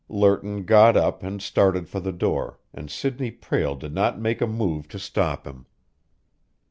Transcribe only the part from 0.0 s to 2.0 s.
Lerton got up and started for